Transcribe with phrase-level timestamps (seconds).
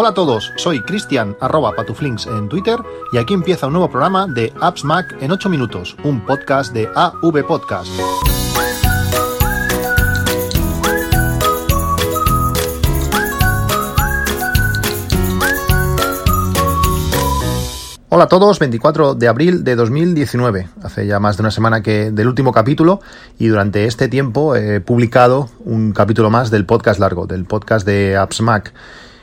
[0.00, 2.78] Hola a todos, soy Cristian arroba patuflinks en Twitter
[3.12, 6.88] y aquí empieza un nuevo programa de Apps Mac en 8 minutos, un podcast de
[6.94, 7.90] AV Podcast.
[18.10, 20.68] Hola a todos, 24 de abril de 2019.
[20.84, 23.00] Hace ya más de una semana que del último capítulo
[23.36, 28.16] y durante este tiempo he publicado un capítulo más del podcast largo, del podcast de
[28.16, 28.72] Apps Mac.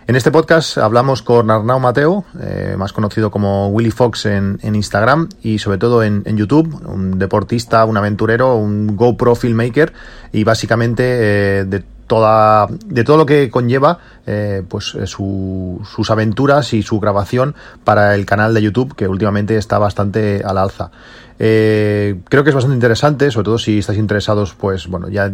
[0.08, 5.29] En este podcast hablamos con Arnau Mateo, eh, más conocido como Willy Fox en, Instagram
[5.42, 9.93] y sobre todo en, YouTube, un deportista, un aventurero, un GoPro filmmaker
[10.32, 16.73] y básicamente eh, de toda de todo lo que conlleva eh, pues eh, sus aventuras
[16.73, 20.91] y su grabación para el canal de YouTube que últimamente está bastante al alza.
[21.37, 25.29] Eh, creo que es bastante interesante sobre todo si estáis interesados pues bueno ya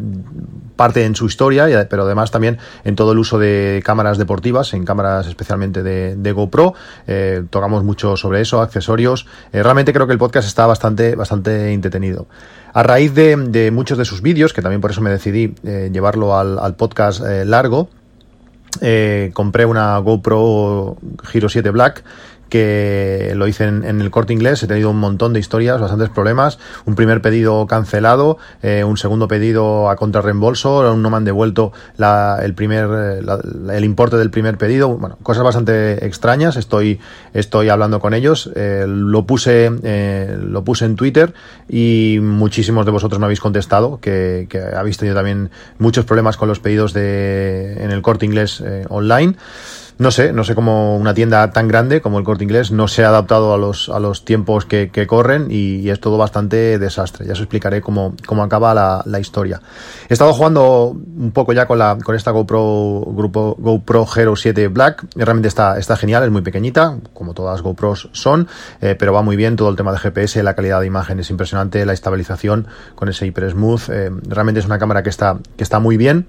[0.75, 4.83] parte en su historia pero además también en todo el uso de cámaras deportivas en
[4.83, 6.73] cámaras especialmente de, de GoPro.
[7.49, 9.27] Tocamos mucho sobre eso accesorios.
[9.53, 12.27] Realmente creo que el podcast está bastante bastante entretenido
[12.73, 16.37] a raíz de, muchos de sus vídeos, que también por eso me decidí eh, llevarlo
[16.37, 17.89] al, podcast eh, largo,
[18.79, 20.97] eh, compré una GoPro
[21.33, 22.03] Hero 7 Black
[22.51, 26.59] que lo hice en, el corte inglés, he tenido un montón de historias, bastantes problemas,
[26.85, 32.53] un primer pedido cancelado, eh, un segundo pedido a contrarreembolso, no me han devuelto el
[32.53, 36.99] primer eh, el importe del primer pedido, bueno, cosas bastante extrañas, estoy,
[37.33, 41.33] estoy hablando con ellos, eh, lo puse lo puse en Twitter
[41.69, 46.49] y muchísimos de vosotros me habéis contestado que, que habéis tenido también muchos problemas con
[46.49, 49.35] los pedidos de en el corte inglés online.
[50.01, 53.03] No sé, no sé cómo una tienda tan grande como el Corte Inglés no se
[53.03, 57.27] ha adaptado a los, a los tiempos que, corren y, es todo bastante desastre.
[57.27, 59.61] Ya os explicaré cómo, cómo acaba la, la, historia.
[60.09, 64.69] He estado jugando un poco ya con, la, con esta GoPro, grupo, GoPro Hero 7
[64.69, 65.05] Black.
[65.15, 68.47] Realmente está, está genial, es muy pequeñita, como todas GoPros son,
[68.81, 71.29] eh, pero va muy bien todo el tema de GPS, la calidad de imagen es
[71.29, 73.81] impresionante, la estabilización con ese hiper smooth.
[73.91, 76.25] Eh, realmente es una cámara que está, que está muy bien.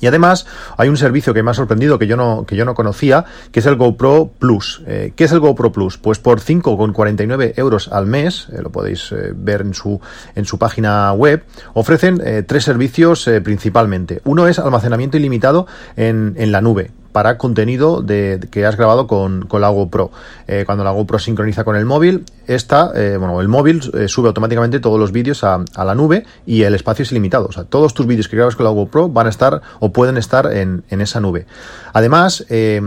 [0.00, 2.74] Y además hay un servicio que me ha sorprendido que yo no, que yo no
[2.74, 4.82] conocía, que es el GoPro Plus.
[4.86, 5.98] Eh, ¿Qué es el GoPro Plus?
[5.98, 10.00] Pues por 5,49 euros al mes, eh, lo podéis eh, ver en su,
[10.34, 11.44] en su página web,
[11.74, 14.20] ofrecen tres servicios principalmente.
[14.24, 15.66] Uno es almacenamiento ilimitado
[15.96, 20.12] en, en la nube para contenido de, que has grabado con, con la GoPro.
[20.46, 24.28] Eh, cuando la GoPro sincroniza con el móvil, esta, eh, bueno, el móvil eh, sube
[24.28, 27.46] automáticamente todos los vídeos a, la nube y el espacio es ilimitado.
[27.46, 30.16] O sea, todos tus vídeos que grabas con la GoPro van a estar o pueden
[30.16, 31.46] estar en, en esa nube.
[31.92, 32.80] Además de,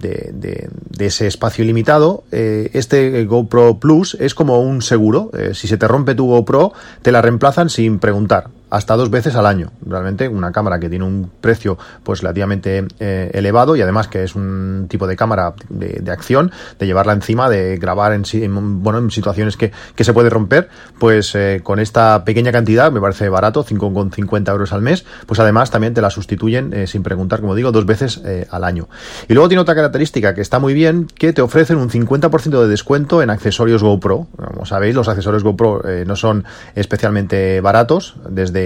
[0.00, 5.30] de, de, ese espacio ilimitado, este GoPro Plus es como un seguro.
[5.52, 9.46] si se te rompe tu GoPro, te la reemplazan sin preguntar hasta dos veces al
[9.46, 9.70] año.
[9.84, 14.34] Realmente una cámara que tiene un precio pues relativamente eh, elevado y además que es
[14.34, 19.10] un tipo de cámara de, acción, de llevarla encima, de grabar en, en, bueno, en
[19.10, 20.68] situaciones que, que se puede romper,
[20.98, 25.70] pues eh, con esta pequeña cantidad, me parece barato, 5,50 euros al mes, pues además
[25.70, 28.88] también te la sustituyen eh, sin preguntar, como digo, dos veces al año.
[29.28, 32.68] Y luego tiene otra característica que está muy bien, que te ofrecen un 50% de
[32.68, 34.26] descuento en accesorios GoPro.
[34.36, 38.57] Como sabéis, los accesorios GoPro no son especialmente baratos, desde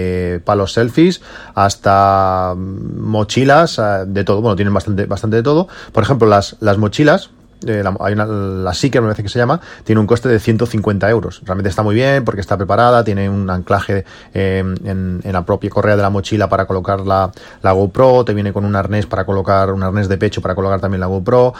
[0.43, 1.21] palos selfies
[1.55, 4.41] hasta mochilas, eh, de todo.
[4.41, 5.67] Bueno, tienen bastante, bastante de todo.
[5.91, 7.31] Por ejemplo, las, las mochilas,
[7.65, 10.39] eh, la, hay una, la Seeker, me parece que se llama, tiene un coste de
[10.39, 11.41] 150 euros.
[11.45, 15.95] Realmente está muy bien porque está preparada, tiene un anclaje eh, en, la propia correa
[15.95, 17.31] de la mochila para colocar la,
[17.61, 20.79] la, GoPro, te viene con un arnés para colocar, un arnés de pecho para colocar
[20.79, 21.53] también la GoPro.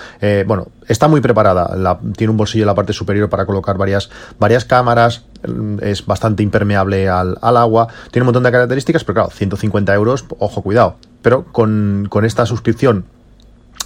[0.45, 1.97] bueno, está muy preparada.
[2.15, 4.09] Tiene un bolsillo en la parte superior para colocar varias,
[4.39, 5.23] varias cámaras
[5.81, 10.61] es bastante impermeable al, agua, tiene un montón de características, pero claro, 150 euros, ojo,
[10.61, 10.95] cuidado.
[11.21, 13.05] Pero con, con esta suscripción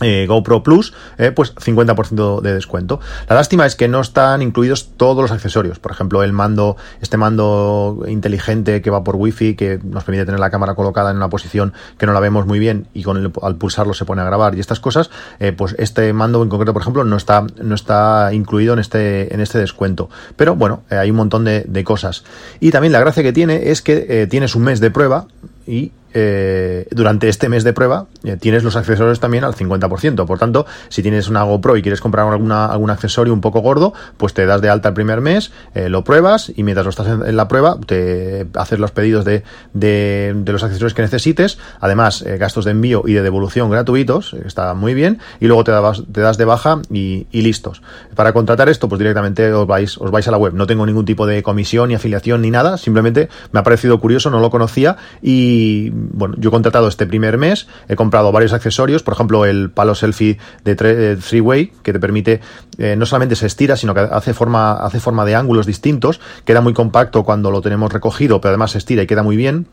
[0.01, 2.99] eh, GoPro Plus, eh, pues 50% de descuento.
[3.27, 5.79] La lástima es que no están incluidos todos los accesorios.
[5.79, 10.39] Por ejemplo, el mando, este mando inteligente que va por Wi-Fi, que nos permite tener
[10.39, 13.55] la cámara colocada en una posición que no la vemos muy bien y con al
[13.55, 15.09] pulsarlo se pone a grabar y estas cosas,
[15.39, 19.33] eh, pues este mando en concreto, por ejemplo, no está, no está incluido en este,
[19.33, 20.09] en este descuento.
[20.35, 22.23] Pero bueno, hay un montón de, cosas.
[22.59, 25.27] Y también la gracia que tiene es que tienes un mes de prueba
[25.65, 30.25] y eh, durante este mes de prueba eh, tienes los accesorios también al 50%.
[30.25, 33.93] Por tanto, si tienes una GoPro y quieres comprar alguna, algún accesorio un poco gordo,
[34.17, 37.05] pues te das de alta el primer mes, eh, lo pruebas y mientras lo estás
[37.07, 39.43] en, la prueba, te haces los pedidos de,
[39.73, 41.59] de, de los accesorios que necesites.
[41.79, 45.19] Además, gastos de envío y de devolución gratuitos, está muy bien.
[45.39, 47.83] Y luego te, das, te das de baja y, y, listos.
[48.15, 50.55] Para contratar esto, pues directamente os vais, os vais a la web.
[50.55, 52.77] No tengo ningún tipo de comisión ni afiliación ni nada.
[52.77, 57.37] Simplemente me ha parecido curioso, no lo conocía y bueno, yo he contratado este primer
[57.37, 61.99] mes, he comprado varios accesorios, por ejemplo, el palo selfie de, three way, que te
[61.99, 62.41] permite,
[62.77, 66.61] eh, no solamente se estira, sino que hace forma, hace forma de ángulos distintos, queda
[66.61, 69.67] muy compacto cuando lo tenemos recogido, pero además se estira y queda muy bien.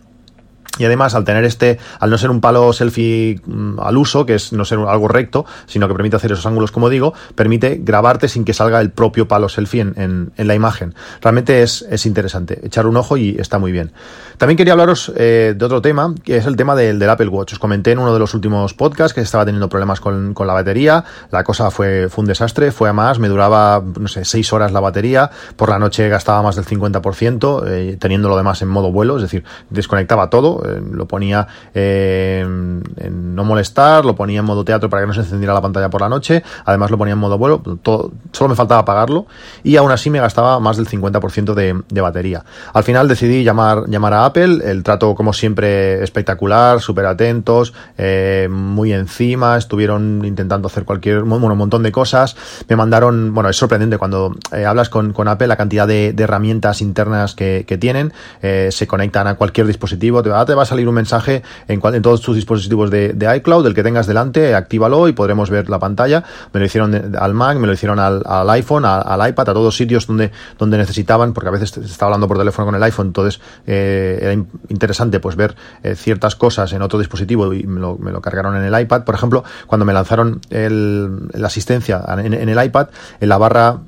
[0.77, 4.35] Y además, al tener este, al no ser un palo selfie mm, al uso, que
[4.35, 8.29] es no ser algo recto, sino que permite hacer esos ángulos, como digo, permite grabarte
[8.29, 10.95] sin que salga el propio palo selfie en, en, la imagen.
[11.21, 12.61] Realmente es, es, interesante.
[12.65, 13.93] Echar un ojo y está muy bien.
[14.37, 17.53] También quería hablaros eh, de otro tema, que es el tema del, del, Apple Watch.
[17.53, 20.55] Os comenté en uno de los últimos podcasts que estaba teniendo problemas con, con la
[20.55, 21.05] batería.
[21.31, 24.73] La cosa fue, fue un desastre, fue a más, me duraba, no sé, seis horas
[24.73, 25.31] la batería.
[25.55, 29.23] Por la noche gastaba más del 50%, eh, teniendo lo demás en modo vuelo, es
[29.23, 35.03] decir, desconectaba todo lo ponía eh, en no molestar, lo ponía en modo teatro para
[35.03, 37.63] que no se encendiera la pantalla por la noche, además lo ponía en modo vuelo,
[37.83, 39.27] todo, solo me faltaba apagarlo
[39.63, 42.45] y aún así me gastaba más del 50% de, de, batería.
[42.73, 48.49] Al final decidí llamar, llamar a Apple, el trato como siempre espectacular, súper atentos, eh,
[48.51, 52.37] muy encima, estuvieron intentando hacer cualquier, bueno, un montón de cosas,
[52.69, 54.35] me mandaron, bueno, es sorprendente cuando
[54.67, 59.67] hablas con, con, Apple la cantidad de, herramientas internas que, tienen, se conectan a cualquier
[59.67, 63.67] dispositivo, te, te va a salir un mensaje en, en todos tus dispositivos de, iCloud,
[63.67, 66.25] el que tengas delante, actívalo y podremos ver la pantalla.
[66.53, 70.07] Me lo hicieron al Mac, me lo hicieron al, iPhone, al, iPad, a todos sitios
[70.07, 73.41] donde, donde necesitaban, porque a veces se estaba hablando por teléfono con el iPhone, entonces
[73.67, 74.33] eh, era
[74.69, 78.57] interesante pues ver eh, ciertas cosas en otro dispositivo y me lo, me lo, cargaron
[78.57, 79.05] en el iPad.
[79.05, 82.89] Por ejemplo, cuando me lanzaron el, la asistencia en, en el iPad,
[83.21, 83.81] en la barra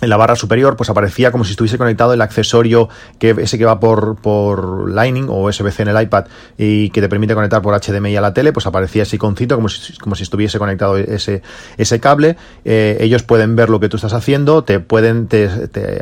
[0.00, 3.64] en la barra superior pues aparecía como si estuviese conectado el accesorio que ese que
[3.64, 7.78] va por, por Lightning o USB-C en el iPad y que te permite conectar por
[7.78, 11.42] HDMI a la tele, pues aparecía ese iconcito como si, como si estuviese conectado ese,
[11.76, 12.36] ese cable.
[12.64, 15.48] Eh, ellos pueden ver lo que tú estás haciendo, te pueden, te,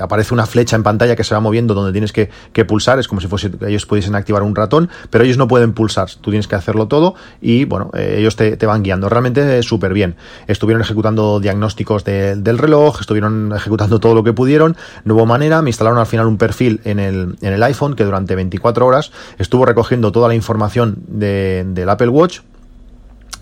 [0.00, 3.08] aparece una flecha en pantalla que se va moviendo donde tienes que, que pulsar, es
[3.08, 6.48] como si fuese, ellos pudiesen activar un ratón, pero ellos no pueden pulsar, tú tienes
[6.48, 9.08] que hacerlo todo y bueno, eh, ellos te, te, van guiando.
[9.08, 10.16] Realmente súper bien.
[10.46, 15.62] Estuvieron ejecutando diagnósticos de, del reloj, estuvieron ejecutando todo lo que pudieron, no hubo manera,
[15.62, 19.12] me instalaron al final un perfil en el, en el iPhone que durante 24 horas
[19.38, 22.40] estuvo recogiendo toda la información de, del Apple Watch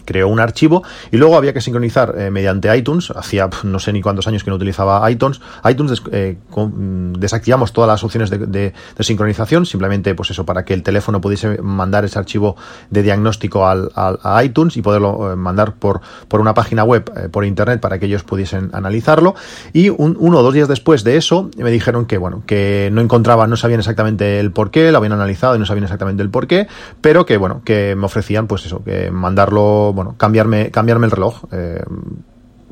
[0.04, 3.10] creó un archivo y luego había que sincronizar eh, mediante iTunes.
[3.10, 5.40] Hacía no sé ni cuántos años que no utilizaba iTunes.
[5.68, 10.74] iTunes eh, con, desactivamos todas las opciones de, de, sincronización, simplemente pues eso para que
[10.74, 12.56] el teléfono pudiese mandar ese archivo
[12.90, 17.44] de diagnóstico al, a iTunes y poderlo eh, mandar por, por una página web por
[17.44, 19.34] internet para que ellos pudiesen analizarlo.
[19.72, 23.00] Y un, uno o dos días después de eso me dijeron que bueno que no
[23.00, 26.30] encontraban, no sabían exactamente el por qué, lo habían analizado y no sabían exactamente el
[26.30, 26.66] por qué,
[27.00, 31.44] pero que bueno que me ofrecían pues eso que mandarlo bueno, cambiarme, cambiarme el reloj.
[31.52, 31.82] Eh,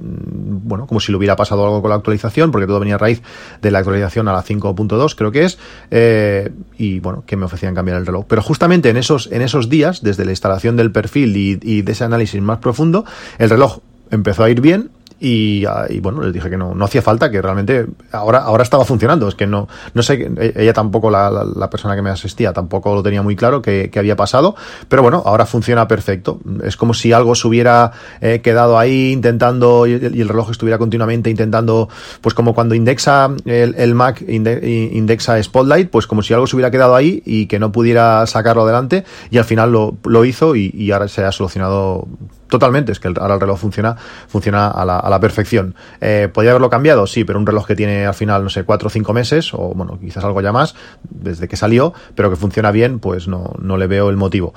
[0.05, 3.23] bueno, como si le hubiera pasado algo con la actualización, porque todo venía a raíz
[3.61, 5.59] de la actualización a la 5.2, creo que es,
[5.91, 8.25] eh, y bueno, que me ofrecían cambiar el reloj.
[8.29, 12.05] Pero justamente en esos, en esos días, desde la instalación del perfil y de ese
[12.05, 13.05] análisis más profundo,
[13.39, 13.79] el reloj
[14.11, 14.91] empezó a ir bien,
[15.23, 18.65] y, ah, y, bueno, les dije que no, no hacía falta, que realmente ahora, ahora
[18.65, 19.29] estaba funcionando.
[19.29, 22.53] Es que no, no sé, e, ella tampoco, la, la, la persona que me asistía,
[22.53, 24.57] tampoco lo tenía muy claro que, que, había pasado,
[24.89, 26.41] pero bueno, ahora funciona perfecto.
[26.65, 31.31] Es como si algo se hubiera eh, quedado ahí intentando y, el reloj estuviera continuamente
[31.31, 31.89] intentando,
[32.21, 36.57] pues como cuando indexa el, el Mac, inde, indexa Spotlight, pues como si algo se
[36.57, 40.57] hubiera quedado ahí y que no pudiera sacarlo adelante y al final lo, lo hizo
[40.57, 42.09] y, y ahora se ha solucionado
[42.53, 43.97] totalmente, es que ahora el reloj funciona,
[44.29, 45.75] funciona a la, a la perfección.
[46.03, 47.07] Eh, ¿Podría haberlo cambiado?
[47.07, 49.73] Sí, pero un reloj que tiene al final, no sé, cuatro o cinco meses, o
[49.75, 50.75] bueno, quizás algo ya más,
[51.09, 54.53] desde que salió, pero que funciona bien, pues no, no le veo el motivo.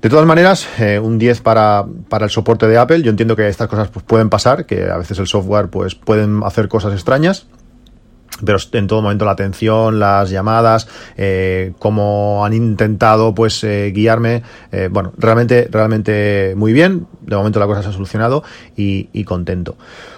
[0.00, 3.02] De todas maneras, eh, un 10 para, para el soporte de Apple.
[3.02, 6.40] Yo entiendo que estas cosas pues, pueden pasar, que a veces el software pues, pueden
[6.42, 7.48] hacer cosas extrañas
[8.44, 14.42] pero en todo momento la atención, las llamadas, eh, cómo han intentado pues eh, guiarme,
[14.72, 17.06] eh, bueno, realmente, realmente muy bien.
[17.22, 18.44] De momento la cosa se ha solucionado
[18.76, 19.76] y, y contento.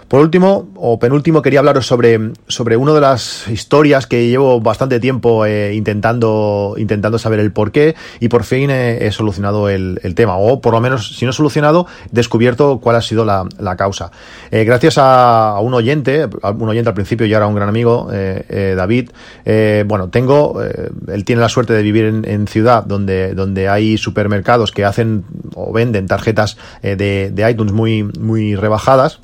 [0.08, 5.00] Por último, o penúltimo, quería hablaros sobre, sobre una de las historias que llevo bastante
[5.00, 10.00] tiempo eh, intentando, intentando saber el por qué y por fin he, he solucionado el,
[10.02, 13.76] el, tema, o por lo menos, si no solucionado, descubierto cuál ha sido la, la
[13.76, 14.10] causa.
[14.50, 18.08] Eh, gracias a, a, un oyente, un oyente al principio y ahora un gran amigo,
[18.10, 19.10] eh, eh David,
[19.44, 23.68] eh, bueno, tengo, eh, él tiene la suerte de vivir en, en, ciudad donde, donde
[23.68, 29.20] hay supermercados que hacen o venden tarjetas de, de iTunes muy, muy rebajadas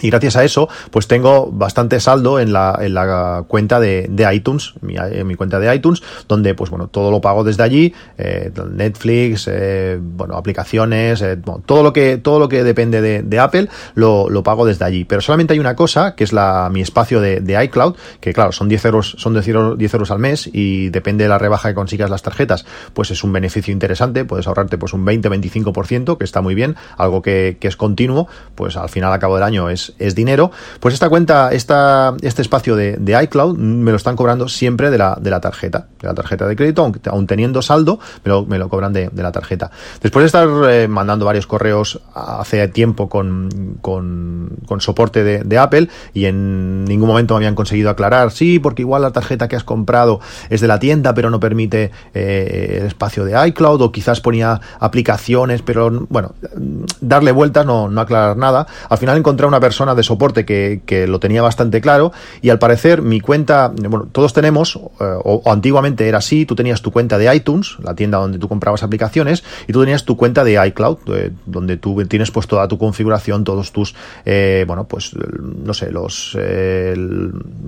[0.00, 4.34] Y gracias a eso, pues tengo bastante saldo en la, en la cuenta de, de
[4.34, 7.94] iTunes, mi, en mi cuenta de iTunes, donde pues bueno, todo lo pago desde allí,
[8.18, 13.38] eh, Netflix, eh, bueno, aplicaciones, eh, todo lo que, todo lo que depende de, de
[13.38, 15.04] Apple, lo, lo, pago desde allí.
[15.04, 18.52] Pero solamente hay una cosa, que es la, mi espacio de, de iCloud, que claro,
[18.52, 21.68] son 10 euros, son 10 euros, 10 euros al mes y depende de la rebaja
[21.68, 22.64] que consigas las tarjetas,
[22.94, 27.22] pues es un beneficio interesante, puedes ahorrarte pues un 20-25%, que está muy bien, algo
[27.22, 30.94] que, que es continuo, pues al final, a cabo del año es es, dinero, pues
[30.94, 35.30] esta cuenta, esta, este espacio de, iCloud me lo están cobrando siempre de la, de
[35.30, 38.68] la tarjeta, de la tarjeta de crédito, aun, aun teniendo saldo, me lo, me lo
[38.68, 39.70] cobran de, la tarjeta.
[40.00, 45.58] Después de estar eh, mandando varios correos hace tiempo con, con, con soporte de, de,
[45.58, 49.56] Apple y en ningún momento me habían conseguido aclarar, sí, porque igual la tarjeta que
[49.56, 53.92] has comprado es de la tienda, pero no permite eh, el espacio de iCloud, o
[53.92, 56.34] quizás ponía aplicaciones, pero bueno,
[57.00, 58.66] darle vueltas, no, no aclarar nada.
[58.88, 63.00] Al final encontré una persona de soporte que, lo tenía bastante claro y al parecer
[63.00, 67.34] mi cuenta, bueno, todos tenemos, eh, o, antiguamente era así, tú tenías tu cuenta de
[67.34, 71.30] iTunes, la tienda donde tú comprabas aplicaciones, y tú tenías tu cuenta de iCloud, eh,
[71.46, 73.94] donde tú tienes pues toda tu configuración, todos tus,
[74.26, 75.12] eh, bueno, pues
[75.64, 76.36] no sé, los,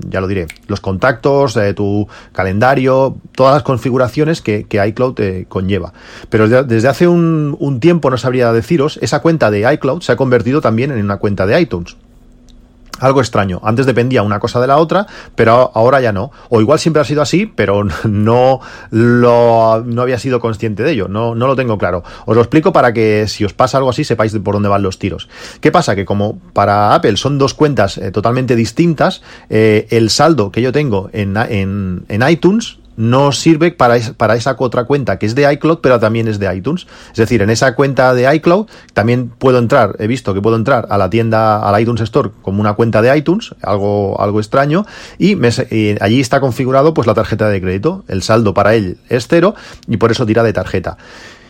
[0.08, 5.92] ya lo diré, los contactos, tu calendario, todas las configuraciones que, iCloud te conlleva.
[6.28, 10.60] Pero desde hace un tiempo, no sabría deciros, esa cuenta de iCloud se ha convertido
[10.60, 11.96] también en una cuenta de iTunes
[13.02, 13.60] algo extraño.
[13.62, 16.30] Antes dependía una cosa de la otra, pero ahora ya no.
[16.48, 21.08] O igual siempre ha sido así, pero no lo no había sido consciente de ello.
[21.08, 22.02] No, no lo tengo claro.
[22.26, 24.98] Os lo explico para que si os pasa algo así sepáis por dónde van los
[24.98, 25.28] tiros.
[25.60, 25.94] ¿Qué pasa?
[25.94, 30.72] Que como para Apple son dos cuentas eh, totalmente distintas, eh, el saldo que yo
[30.72, 35.50] tengo en, en, en iTunes no sirve para, para esa otra cuenta que es de
[35.54, 36.86] iCloud, pero también es de iTunes.
[37.10, 40.86] Es decir, en esa cuenta de iCloud también puedo entrar, he visto que puedo entrar
[40.90, 44.86] a la tienda, a la iTunes Store como una cuenta de iTunes, algo, algo extraño,
[45.18, 45.50] y, me,
[46.00, 48.04] allí está configurado pues la tarjeta de crédito.
[48.08, 49.54] El saldo para él es cero
[49.88, 50.96] y por eso tira de tarjeta.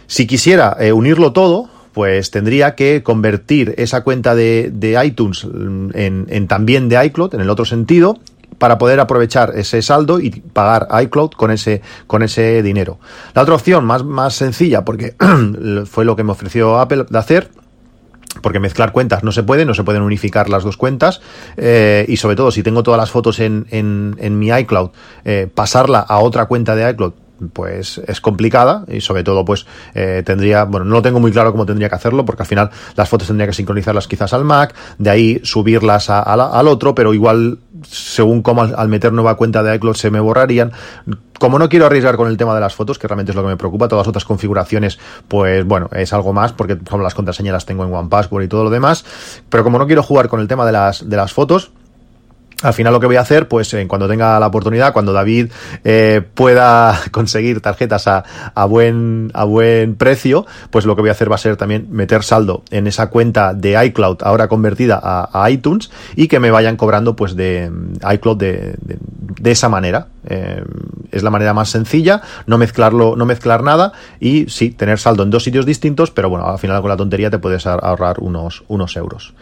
[0.06, 6.26] Si quisiera eh, unirlo todo, pues tendría que convertir esa cuenta de, de iTunes en,
[6.28, 8.18] en, también de iCloud, en el otro sentido,
[8.62, 13.00] para poder aprovechar ese saldo y pagar iCloud con ese, con ese dinero.
[13.34, 15.16] La otra opción, más, más sencilla, porque
[15.86, 17.50] fue lo que me ofreció Apple de hacer,
[18.40, 21.20] porque mezclar cuentas no se puede, no se pueden unificar las dos cuentas
[21.56, 24.90] eh, y sobre todo si tengo todas las fotos en, en, mi iCloud,
[25.24, 27.14] eh, pasarla a otra cuenta de iCloud
[27.52, 31.52] pues es complicada y sobre todo pues eh, tendría, bueno, no lo tengo muy claro
[31.52, 34.74] cómo tendría que hacerlo porque al final las fotos tendría que sincronizarlas quizás al Mac,
[34.98, 37.58] de ahí subirlas a, al otro, pero igual
[37.88, 40.72] según cómo al, meter nueva cuenta de iCloud se me borrarían.
[41.38, 43.48] Como no quiero arriesgar con el tema de las fotos, que realmente es lo que
[43.48, 44.98] me preocupa, todas otras configuraciones,
[45.28, 48.48] pues bueno, es algo más, porque por ejemplo las contraseñas las tengo en OnePassword y
[48.48, 49.04] todo lo demás,
[49.48, 51.72] pero como no quiero jugar con el tema de las, de las fotos,
[52.62, 55.50] al final lo que voy a hacer, pues eh, cuando tenga la oportunidad, cuando David
[55.84, 61.12] eh, pueda conseguir tarjetas a, a, buen, a buen precio, pues lo que voy a
[61.12, 65.44] hacer va a ser también meter saldo en esa cuenta de iCloud ahora convertida a,
[65.44, 67.70] a iTunes y que me vayan cobrando pues de
[68.12, 68.98] iCloud de, de,
[69.40, 70.08] de esa manera.
[70.26, 70.62] Eh,
[71.10, 75.30] es la manera más sencilla, no mezclarlo, no mezclar nada y sí, tener saldo en
[75.30, 78.96] dos sitios distintos, pero bueno, al final con la tontería te puedes ahorrar unos, unos
[78.96, 79.34] euros.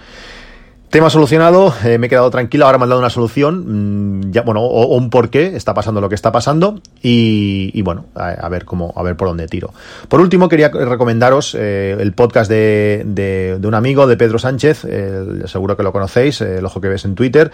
[0.90, 4.42] Tema solucionado, eh, me he quedado tranquilo, ahora me han dado una solución, mmm, ya,
[4.42, 8.92] bueno, o, un porqué, está pasando lo que está pasando y, bueno, a, ver cómo,
[8.96, 9.72] a ver por dónde tiro.
[10.08, 15.42] Por último, quería recomendaros eh, el podcast de, de, un amigo, de Pedro Sánchez, eh,
[15.44, 17.52] seguro que lo conocéis, el ojo que ves en Twitter,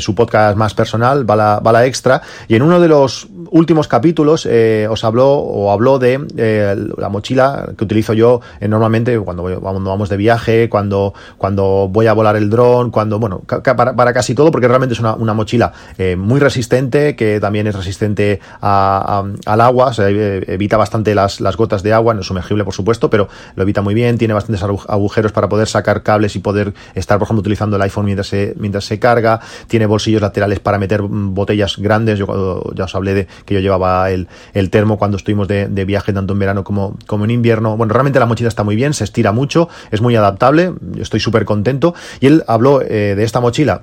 [0.00, 4.48] su podcast más personal, Bala, Bala Extra, y en uno de los últimos capítulos
[4.88, 10.16] os habló o habló de la mochila que utilizo yo normalmente cuando, cuando vamos de
[10.16, 12.48] viaje, cuando, cuando voy a volar el
[12.90, 17.66] cuando, bueno, para, casi todo, porque realmente es una, mochila eh, muy resistente, que también
[17.66, 22.26] es resistente al agua, o sea, evita bastante las, las gotas de agua, no es
[22.26, 26.36] sumergible por supuesto, pero lo evita muy bien, tiene bastantes agujeros para poder sacar cables
[26.36, 30.22] y poder estar, por ejemplo, utilizando el iPhone mientras se, mientras se carga, tiene bolsillos
[30.22, 34.70] laterales para meter botellas grandes, yo ya os hablé de que yo llevaba el, el
[34.70, 38.18] termo cuando estuvimos de, de viaje tanto en verano como, como en invierno, bueno, realmente
[38.18, 42.26] la mochila está muy bien, se estira mucho, es muy adaptable, estoy súper contento, y
[42.26, 43.82] él habló eh, de esta mochila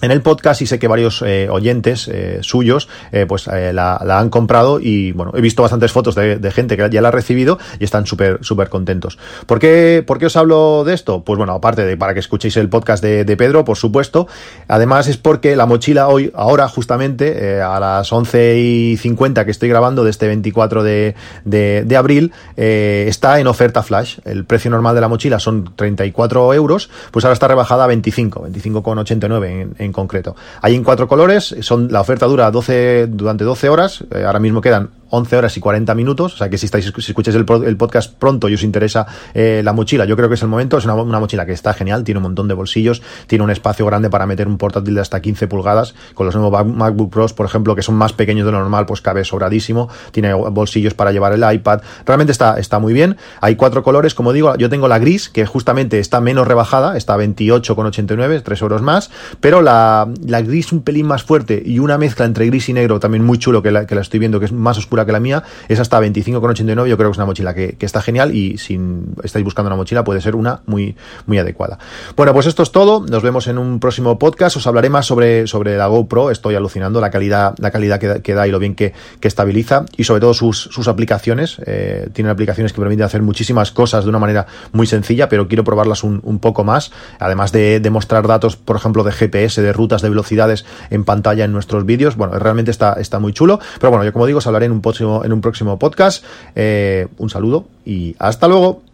[0.00, 4.30] en el podcast y sé que varios eh, oyentes eh, suyos eh, pues la, han
[4.30, 7.84] comprado y bueno, he visto bastantes fotos de, gente que ya la ha recibido y
[7.84, 9.18] están súper súper contentos.
[9.46, 11.22] ¿Por qué, ¿Por qué os hablo de esto?
[11.24, 14.26] Pues bueno, aparte de para que escuchéis el podcast de, Pedro, por supuesto,
[14.66, 19.68] además es porque la mochila hoy, ahora justamente, a las 11 y 50 que estoy
[19.68, 21.14] grabando de este 24 de,
[21.44, 24.18] de, de abril, está en oferta flash.
[24.24, 28.48] El precio normal de la mochila son 34 euros, pues ahora está rebajada a 25,
[28.48, 30.36] 25,89 en, en en concreto.
[30.62, 34.60] Hay en cuatro colores, son, la oferta dura 12, durante 12 horas, eh, ahora mismo
[34.60, 38.14] quedan 11 horas y 40 minutos, o sea que si estáis si escucháis el, podcast
[38.14, 40.94] pronto y os interesa eh, la mochila, yo creo que es el momento, es una,
[40.94, 44.46] mochila que está genial, tiene un montón de bolsillos, tiene un espacio grande para meter
[44.48, 47.94] un portátil de hasta 15 pulgadas, con los nuevos MacBook Pros, por ejemplo, que son
[47.94, 52.32] más pequeños de lo normal, pues cabe sobradísimo, tiene bolsillos para llevar el iPad, realmente
[52.32, 55.98] está, está muy bien, hay cuatro colores, como digo, yo tengo la gris, que justamente
[55.98, 59.10] está menos rebajada, está a 28,89, 3 euros más,
[59.40, 63.00] pero la, la gris un pelín más fuerte y una mezcla entre gris y negro
[63.00, 65.20] también muy chulo que la, que la estoy viendo, que es más oscura que la
[65.20, 66.88] mía, es hasta 25,89.
[66.88, 68.78] Yo creo que es una mochila que, que, está genial y si
[69.22, 71.78] estáis buscando una mochila puede ser una muy, muy adecuada.
[72.16, 73.04] Bueno, pues esto es todo.
[73.08, 74.56] Nos vemos en un próximo podcast.
[74.56, 76.30] Os hablaré más sobre, sobre la GoPro.
[76.30, 80.04] Estoy alucinando la calidad, la calidad que, da y lo bien que, que, estabiliza y
[80.04, 81.60] sobre todo sus, sus aplicaciones.
[81.66, 85.64] Eh, tienen aplicaciones que permiten hacer muchísimas cosas de una manera muy sencilla, pero quiero
[85.64, 86.92] probarlas un, un poco más.
[87.18, 91.52] Además de, mostrar datos, por ejemplo, de GPS, de rutas, de velocidades en pantalla en
[91.52, 92.16] nuestros vídeos.
[92.16, 93.58] Bueno, realmente está, está muy chulo.
[93.80, 94.82] Pero bueno, yo como digo, os hablaré un
[95.24, 96.24] en un próximo podcast.
[96.54, 98.87] Eh, un saludo y hasta luego.